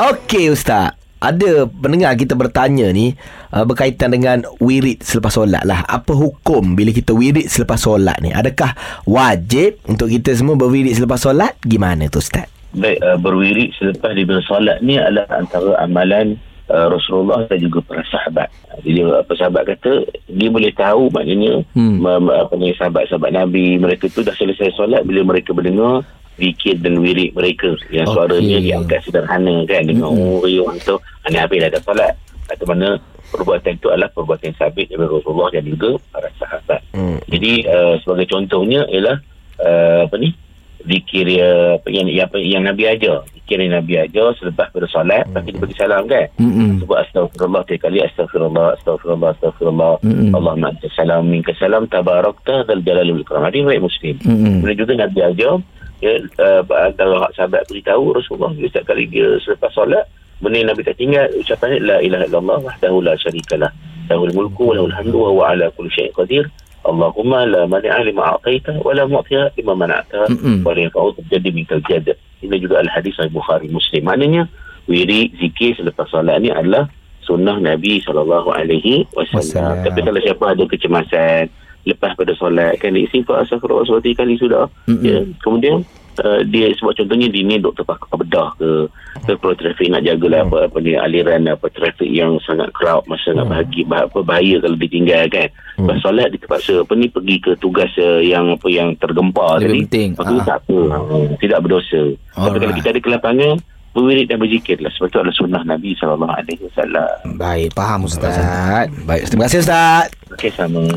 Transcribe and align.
Okey 0.00 0.48
Ustaz. 0.48 0.96
Ada 1.20 1.68
pendengar 1.68 2.16
kita 2.16 2.32
bertanya 2.32 2.88
ni 2.88 3.12
uh, 3.52 3.68
berkaitan 3.68 4.16
dengan 4.16 4.48
wirid 4.56 5.04
selepas 5.04 5.36
solat 5.36 5.60
lah. 5.68 5.84
Apa 5.84 6.16
hukum 6.16 6.72
bila 6.72 6.88
kita 6.88 7.12
wirid 7.12 7.52
selepas 7.52 7.76
solat 7.76 8.16
ni? 8.24 8.32
Adakah 8.32 8.72
wajib 9.04 9.76
untuk 9.84 10.08
kita 10.08 10.32
semua 10.32 10.56
berwirid 10.56 10.96
selepas 10.96 11.20
solat? 11.20 11.52
Gimana 11.60 12.08
tu 12.08 12.16
Ustaz? 12.16 12.48
Baik, 12.72 12.96
uh, 13.04 13.20
berwirid 13.20 13.76
selepas 13.76 14.16
daripada 14.16 14.40
solat 14.48 14.80
ni 14.80 14.96
adalah 14.96 15.28
antara 15.36 15.76
amalan 15.84 16.40
uh, 16.72 16.88
Rasulullah 16.88 17.44
dan 17.52 17.60
juga 17.60 17.84
para 17.84 18.00
sahabat. 18.08 18.48
Jadi 18.80 19.04
apa 19.04 19.32
sahabat 19.36 19.62
kata 19.76 20.08
dia 20.32 20.48
boleh 20.48 20.72
tahu 20.72 21.12
maknanya 21.12 21.60
hmm. 21.76 22.00
apa 22.24 22.56
ni 22.56 22.72
sahabat-sahabat 22.72 23.36
Nabi 23.36 23.76
mereka 23.76 24.08
tu 24.08 24.24
dah 24.24 24.32
selesai 24.32 24.72
solat 24.72 25.04
bila 25.04 25.28
mereka 25.28 25.52
mendengar 25.52 26.00
zikir 26.40 26.80
dan 26.80 26.96
wirid 27.04 27.36
mereka 27.36 27.76
yang 27.92 28.08
okay. 28.08 28.16
suaranya 28.16 28.58
diangkat 28.64 29.00
sederhana 29.04 29.56
kan 29.68 29.84
dengan 29.84 30.08
mm-hmm. 30.08 30.64
orang 30.64 30.80
tu 30.80 30.96
ini 31.28 31.36
habis 31.36 31.68
dah 31.68 31.82
solat 31.84 32.14
atau 32.48 32.66
mana 32.66 32.96
perbuatan 33.30 33.78
itu 33.78 33.86
adalah 33.92 34.10
perbuatan 34.10 34.56
sabit 34.58 34.90
dari 34.90 35.06
Rasulullah 35.06 35.52
dan 35.54 35.64
juga 35.68 35.90
para 36.10 36.28
sahabat 36.40 36.80
mm. 36.96 37.16
jadi 37.30 37.52
uh, 37.70 37.94
sebagai 38.02 38.26
contohnya 38.26 38.82
ialah 38.90 39.16
uh, 39.62 40.00
apa 40.08 40.16
ni 40.18 40.34
zikir 40.80 41.28
ya, 41.28 41.76
yang, 41.92 42.08
yang, 42.08 42.28
yang 42.40 42.62
Nabi 42.64 42.88
ajar 42.88 43.22
zikir 43.36 43.60
yang 43.60 43.76
Nabi 43.76 44.00
ajar 44.00 44.32
selepas 44.40 44.72
bersolat 44.72 45.28
mm. 45.30 45.44
kita 45.46 45.56
bagi 45.60 45.76
salam 45.76 46.02
kan 46.08 46.26
mm-hmm. 46.40 46.82
sebut 46.82 46.98
astagfirullah 47.06 47.62
tiga 47.68 47.80
kali 47.86 47.98
astagfirullah 48.02 48.66
astagfirullah 48.80 49.30
astagfirullah 49.36 49.92
mm-hmm. 50.02 50.32
Allahumma 50.34 50.72
anta 50.72 50.88
salam 50.96 51.22
minka 51.28 51.52
salam 51.60 51.86
tabarakta 51.86 52.66
dal 52.66 52.80
jalalul 52.82 53.20
ikram 53.22 53.44
hadis 53.44 53.62
riwayat 53.62 53.84
muslim 53.84 54.16
mm-hmm. 54.18 54.54
kemudian 54.58 54.78
juga 54.80 54.92
Nabi 55.06 55.20
ajar 55.22 55.52
ya 56.00 56.20
uh, 56.40 56.64
antara 56.84 57.28
hak 57.28 57.32
sahabat 57.36 57.62
beritahu 57.68 58.16
Rasulullah 58.16 58.52
setiap 58.56 58.88
kali 58.88 59.04
dia 59.08 59.36
selepas 59.44 59.72
solat 59.72 60.04
benda 60.40 60.72
Nabi 60.72 60.80
tak 60.84 60.96
tinggal 60.96 61.28
ucapannya 61.36 61.78
la 61.84 61.96
ilaha 62.00 62.24
illallah 62.24 62.58
wahdahu 62.64 63.04
la 63.04 63.12
syarikalah 63.20 63.68
lahul 64.08 64.32
mulku 64.32 64.72
wa 64.72 64.80
lahul 64.80 64.94
hamdu 64.96 65.16
wa 65.20 65.28
huwa 65.30 65.44
ala 65.54 65.66
kulli 65.76 65.92
syai'in 65.92 66.16
qadir. 66.16 66.44
Allahumma 66.80 67.44
la 67.44 67.68
mani'a 67.68 68.00
lima 68.08 68.34
a'taita 68.34 68.80
wa 68.80 68.96
la 68.96 69.04
mu'tiya 69.04 69.52
lima 69.60 69.76
mana'ta 69.76 70.32
wa 70.64 70.72
la 70.72 70.80
yanfa'u 70.88 71.12
terjadi 71.20 71.52
minkal 71.52 71.84
jadab 71.84 72.16
ini 72.40 72.56
juga 72.56 72.80
al-hadis 72.80 73.12
sahih 73.20 73.28
Bukhari 73.36 73.68
Muslim. 73.68 74.08
Maknanya 74.08 74.48
wiri 74.88 75.28
zikir 75.36 75.76
selepas 75.76 76.08
solat 76.08 76.40
ni 76.40 76.48
adalah 76.48 76.88
sunnah 77.20 77.60
Nabi 77.60 78.00
sallallahu 78.00 78.48
alaihi 78.48 79.04
wasallam. 79.12 79.84
Tapi 79.84 80.00
kalau 80.00 80.20
siapa 80.24 80.44
ada 80.56 80.64
kecemasan 80.64 81.52
lepas 81.84 82.16
pada 82.16 82.32
solat 82.36 82.80
kan 82.80 82.96
istighfar 82.96 83.44
astagfirullah 83.44 83.84
sebab 83.84 84.00
tiga 84.00 84.24
kali 84.24 84.40
sudah 84.40 84.66
mm-hmm. 84.88 85.04
ya. 85.04 85.18
Kemudian 85.44 85.84
uh, 86.20 86.40
dia 86.48 86.72
sebab 86.74 86.98
contohnya 86.98 87.28
di 87.30 87.46
ni 87.46 87.62
doktor 87.62 87.86
pakar 87.86 88.18
bedah 88.18 88.50
ke 88.58 88.70
ke 89.26 89.32
pro 89.38 89.54
trafik 89.54 89.86
nak 89.92 90.02
jagalah 90.02 90.42
mm-hmm. 90.42 90.58
apa 90.58 90.68
apa 90.72 90.76
ni 90.82 90.92
aliran 90.98 91.46
apa 91.46 91.66
trafik 91.70 92.10
yang 92.10 92.40
sangat 92.42 92.68
crowd 92.74 93.06
masa 93.06 93.30
mm-hmm. 93.30 93.38
nak 93.38 93.46
bahagi 93.46 93.80
bah, 93.86 94.02
apa 94.10 94.18
bahaya 94.26 94.56
kalau 94.58 94.76
ditinggal 94.76 95.24
kan 95.30 95.48
mm-hmm. 95.48 95.86
lepas 95.86 95.98
solat 96.02 96.28
dia 96.34 96.40
terpaksa 96.42 96.74
apa 96.82 96.92
ni 96.98 97.06
pergi 97.06 97.36
ke 97.38 97.52
tugas 97.62 97.90
uh, 98.02 98.20
yang 98.20 98.44
apa 98.50 98.66
yang 98.66 98.88
tergempar 98.98 99.62
tadi 99.62 99.86
maka 100.18 100.32
ah. 100.34 100.44
tak 100.46 100.58
apa 100.66 100.78
uh, 100.98 101.26
tidak 101.38 101.58
berdosa 101.62 102.02
Alright. 102.34 102.44
tapi 102.50 102.56
kalau 102.58 102.74
kita 102.74 102.88
ada 102.90 103.00
kelapangan 103.00 103.54
berwirid 103.90 104.30
dan 104.30 104.38
berzikir 104.38 104.78
lah 104.78 104.90
sebab 104.94 105.10
itu 105.10 105.18
adalah 105.18 105.34
sunnah 105.34 105.62
Nabi 105.66 105.98
SAW 105.98 106.30
Baik, 107.34 107.74
faham 107.74 108.06
Ustaz 108.06 108.38
Baik, 109.02 109.26
terima 109.26 109.50
kasih 109.50 109.66
Ustaz 109.66 110.14
Okey, 110.30 110.50
sama 110.54 110.94